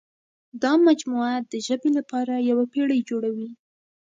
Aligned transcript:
دا 0.61 0.71
مجموعه 0.87 1.35
د 1.51 1.53
ژبې 1.67 1.89
لپاره 1.97 2.33
یوه 2.49 2.65
پېړۍ 2.73 2.99
جوړوي. 3.09 3.49